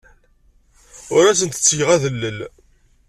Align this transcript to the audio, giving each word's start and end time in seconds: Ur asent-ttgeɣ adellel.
Ur 1.15 1.23
asent-ttgeɣ 1.27 1.89
adellel. 1.95 2.39